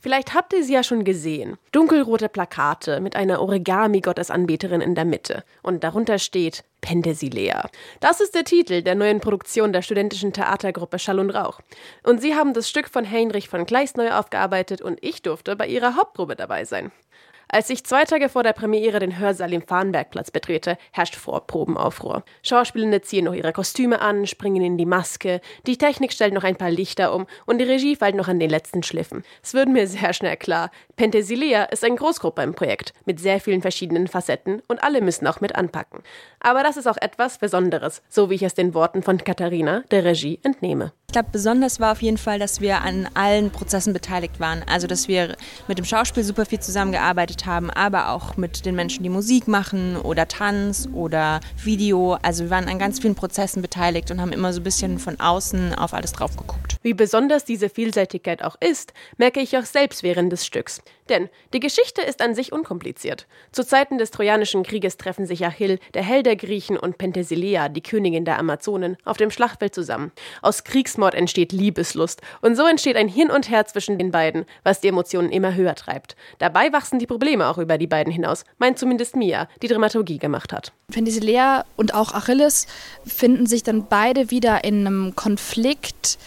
Vielleicht 0.00 0.32
habt 0.32 0.52
ihr 0.52 0.62
sie 0.62 0.74
ja 0.74 0.84
schon 0.84 1.02
gesehen. 1.02 1.58
Dunkelrote 1.72 2.28
Plakate 2.28 3.00
mit 3.00 3.16
einer 3.16 3.40
Origami-Gottesanbeterin 3.40 4.80
in 4.80 4.94
der 4.94 5.04
Mitte. 5.04 5.42
Und 5.62 5.82
darunter 5.82 6.20
steht 6.20 6.62
Penthesilea. 6.80 7.68
Das 7.98 8.20
ist 8.20 8.36
der 8.36 8.44
Titel 8.44 8.82
der 8.82 8.94
neuen 8.94 9.18
Produktion 9.18 9.72
der 9.72 9.82
studentischen 9.82 10.32
Theatergruppe 10.32 11.00
Schall 11.00 11.18
und 11.18 11.30
Rauch. 11.30 11.60
Und 12.04 12.20
sie 12.20 12.36
haben 12.36 12.54
das 12.54 12.68
Stück 12.68 12.88
von 12.88 13.10
Heinrich 13.10 13.48
von 13.48 13.66
Kleist 13.66 13.96
neu 13.96 14.12
aufgearbeitet 14.12 14.80
und 14.80 15.02
ich 15.02 15.22
durfte 15.22 15.56
bei 15.56 15.66
ihrer 15.66 15.96
Hauptprobe 15.96 16.36
dabei 16.36 16.64
sein. 16.64 16.92
Als 17.50 17.70
ich 17.70 17.84
zwei 17.84 18.04
Tage 18.04 18.28
vor 18.28 18.42
der 18.42 18.52
Premiere 18.52 18.98
den 18.98 19.18
Hörsaal 19.18 19.54
im 19.54 19.62
Farnbergplatz 19.62 20.30
betrete, 20.30 20.76
herrscht 20.92 21.16
Vorprobenaufruhr. 21.16 22.22
Schauspielende 22.42 23.00
ziehen 23.00 23.24
noch 23.24 23.32
ihre 23.32 23.54
Kostüme 23.54 24.02
an, 24.02 24.26
springen 24.26 24.62
in 24.62 24.76
die 24.76 24.84
Maske, 24.84 25.40
die 25.66 25.78
Technik 25.78 26.12
stellt 26.12 26.34
noch 26.34 26.44
ein 26.44 26.56
paar 26.56 26.70
Lichter 26.70 27.14
um 27.14 27.26
und 27.46 27.56
die 27.56 27.64
Regie 27.64 27.96
fällt 27.96 28.16
noch 28.16 28.28
an 28.28 28.38
den 28.38 28.50
letzten 28.50 28.82
Schliffen. 28.82 29.24
Es 29.42 29.54
wird 29.54 29.70
mir 29.70 29.86
sehr 29.86 30.12
schnell 30.12 30.36
klar, 30.36 30.70
Penthesilea 30.96 31.64
ist 31.64 31.84
ein 31.84 31.96
Großgruppe 31.96 32.42
im 32.42 32.54
Projekt 32.54 32.92
mit 33.06 33.18
sehr 33.18 33.40
vielen 33.40 33.62
verschiedenen 33.62 34.08
Facetten 34.08 34.60
und 34.68 34.82
alle 34.84 35.00
müssen 35.00 35.26
auch 35.26 35.40
mit 35.40 35.56
anpacken. 35.56 36.02
Aber 36.40 36.62
das 36.62 36.76
ist 36.76 36.86
auch 36.86 36.98
etwas 36.98 37.38
Besonderes, 37.38 38.02
so 38.10 38.28
wie 38.28 38.34
ich 38.34 38.42
es 38.42 38.54
den 38.54 38.74
Worten 38.74 39.02
von 39.02 39.16
Katharina, 39.24 39.84
der 39.90 40.04
Regie, 40.04 40.38
entnehme. 40.42 40.92
Glaube, 41.18 41.30
besonders 41.32 41.80
war 41.80 41.90
auf 41.90 42.00
jeden 42.00 42.16
Fall, 42.16 42.38
dass 42.38 42.60
wir 42.60 42.82
an 42.82 43.08
allen 43.14 43.50
Prozessen 43.50 43.92
beteiligt 43.92 44.38
waren. 44.38 44.62
Also, 44.68 44.86
dass 44.86 45.08
wir 45.08 45.36
mit 45.66 45.76
dem 45.76 45.84
Schauspiel 45.84 46.22
super 46.22 46.46
viel 46.46 46.60
zusammengearbeitet 46.60 47.44
haben, 47.44 47.70
aber 47.70 48.10
auch 48.10 48.36
mit 48.36 48.64
den 48.64 48.76
Menschen, 48.76 49.02
die 49.02 49.08
Musik 49.08 49.48
machen 49.48 49.96
oder 49.96 50.28
Tanz 50.28 50.88
oder 50.92 51.40
Video. 51.60 52.16
Also, 52.22 52.44
wir 52.44 52.50
waren 52.50 52.68
an 52.68 52.78
ganz 52.78 53.00
vielen 53.00 53.16
Prozessen 53.16 53.62
beteiligt 53.62 54.12
und 54.12 54.20
haben 54.20 54.30
immer 54.30 54.52
so 54.52 54.60
ein 54.60 54.62
bisschen 54.62 55.00
von 55.00 55.18
außen 55.18 55.74
auf 55.74 55.92
alles 55.92 56.12
drauf 56.12 56.36
geguckt. 56.36 56.67
Wie 56.82 56.94
besonders 56.94 57.44
diese 57.44 57.68
Vielseitigkeit 57.68 58.42
auch 58.42 58.56
ist, 58.60 58.92
merke 59.16 59.40
ich 59.40 59.56
auch 59.56 59.64
selbst 59.64 60.02
während 60.02 60.32
des 60.32 60.46
Stücks. 60.46 60.80
Denn 61.08 61.28
die 61.52 61.60
Geschichte 61.60 62.02
ist 62.02 62.20
an 62.20 62.34
sich 62.34 62.52
unkompliziert. 62.52 63.26
Zu 63.52 63.64
Zeiten 63.64 63.98
des 63.98 64.10
Trojanischen 64.10 64.62
Krieges 64.62 64.96
treffen 64.96 65.26
sich 65.26 65.44
Achill, 65.44 65.78
der 65.94 66.02
Held 66.02 66.26
der 66.26 66.36
Griechen, 66.36 66.76
und 66.76 66.98
Penthesilea, 66.98 67.68
die 67.68 67.82
Königin 67.82 68.24
der 68.24 68.38
Amazonen, 68.38 68.96
auf 69.04 69.16
dem 69.16 69.30
Schlachtfeld 69.30 69.74
zusammen. 69.74 70.12
Aus 70.42 70.64
Kriegsmord 70.64 71.14
entsteht 71.14 71.52
Liebeslust. 71.52 72.20
Und 72.42 72.56
so 72.56 72.66
entsteht 72.66 72.96
ein 72.96 73.08
Hin 73.08 73.30
und 73.30 73.50
Her 73.50 73.66
zwischen 73.66 73.98
den 73.98 74.10
beiden, 74.10 74.44
was 74.64 74.80
die 74.80 74.88
Emotionen 74.88 75.30
immer 75.30 75.54
höher 75.54 75.74
treibt. 75.74 76.16
Dabei 76.38 76.72
wachsen 76.72 76.98
die 76.98 77.06
Probleme 77.06 77.46
auch 77.46 77.58
über 77.58 77.78
die 77.78 77.86
beiden 77.86 78.12
hinaus, 78.12 78.44
meint 78.58 78.78
zumindest 78.78 79.16
Mia, 79.16 79.48
die 79.62 79.68
Dramaturgie 79.68 80.18
gemacht 80.18 80.52
hat. 80.52 80.72
Penthesilea 80.92 81.64
und 81.76 81.94
auch 81.94 82.12
Achilles 82.12 82.66
finden 83.06 83.46
sich 83.46 83.62
dann 83.62 83.86
beide 83.88 84.30
wieder 84.30 84.64
in 84.64 84.86
einem 84.86 85.16
Konflikt, 85.16 86.18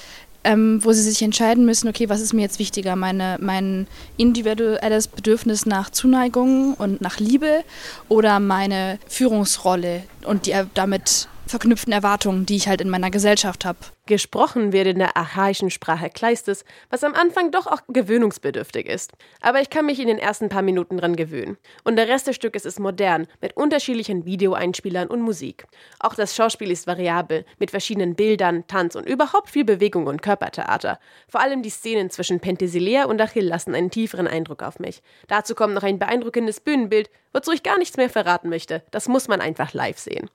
ähm, 0.43 0.83
wo 0.83 0.91
sie 0.91 1.01
sich 1.01 1.21
entscheiden 1.21 1.65
müssen, 1.65 1.87
okay, 1.87 2.09
was 2.09 2.21
ist 2.21 2.33
mir 2.33 2.41
jetzt 2.41 2.59
wichtiger, 2.59 2.95
meine, 2.95 3.37
mein 3.39 3.87
individuelles 4.17 5.07
Bedürfnis 5.07 5.65
nach 5.65 5.89
Zuneigung 5.89 6.73
und 6.73 7.01
nach 7.01 7.19
Liebe 7.19 7.63
oder 8.09 8.39
meine 8.39 8.99
Führungsrolle 9.07 10.03
und 10.25 10.47
die 10.47 10.55
damit 10.73 11.27
verknüpften 11.51 11.93
Erwartungen, 11.93 12.45
die 12.45 12.55
ich 12.55 12.67
halt 12.67 12.81
in 12.81 12.89
meiner 12.89 13.11
Gesellschaft 13.11 13.65
habe. 13.65 13.77
Gesprochen 14.07 14.73
wird 14.73 14.87
in 14.87 14.99
der 14.99 15.15
archaischen 15.15 15.69
Sprache 15.69 16.09
Kleistes, 16.09 16.65
was 16.89 17.03
am 17.03 17.13
Anfang 17.13 17.51
doch 17.51 17.67
auch 17.67 17.81
gewöhnungsbedürftig 17.87 18.87
ist. 18.87 19.11
Aber 19.41 19.61
ich 19.61 19.69
kann 19.69 19.85
mich 19.85 19.99
in 19.99 20.07
den 20.07 20.17
ersten 20.17 20.49
paar 20.49 20.63
Minuten 20.63 20.97
dran 20.97 21.15
gewöhnen. 21.15 21.57
Und 21.83 21.97
der 21.97 22.07
Rest 22.07 22.27
des 22.27 22.35
Stückes 22.35 22.65
ist 22.65 22.79
modern, 22.79 23.27
mit 23.41 23.55
unterschiedlichen 23.55 24.25
Videoeinspielern 24.25 25.07
und 25.07 25.21
Musik. 25.21 25.65
Auch 25.99 26.15
das 26.15 26.35
Schauspiel 26.35 26.71
ist 26.71 26.87
variabel, 26.87 27.45
mit 27.59 27.71
verschiedenen 27.71 28.15
Bildern, 28.15 28.65
Tanz 28.67 28.95
und 28.95 29.07
überhaupt 29.07 29.49
viel 29.49 29.65
Bewegung 29.65 30.07
und 30.07 30.21
Körpertheater. 30.21 30.99
Vor 31.27 31.41
allem 31.41 31.61
die 31.61 31.69
Szenen 31.69 32.09
zwischen 32.09 32.39
Penthesilea 32.39 33.05
und 33.05 33.21
Achill 33.21 33.45
lassen 33.45 33.75
einen 33.75 33.91
tieferen 33.91 34.27
Eindruck 34.27 34.63
auf 34.63 34.79
mich. 34.79 35.01
Dazu 35.27 35.53
kommt 35.53 35.73
noch 35.73 35.83
ein 35.83 35.99
beeindruckendes 35.99 36.59
Bühnenbild, 36.59 37.09
wozu 37.33 37.51
ich 37.51 37.63
gar 37.63 37.77
nichts 37.77 37.97
mehr 37.97 38.09
verraten 38.09 38.49
möchte. 38.49 38.83
Das 38.91 39.07
muss 39.07 39.27
man 39.27 39.41
einfach 39.41 39.73
live 39.73 39.99
sehen. 39.99 40.29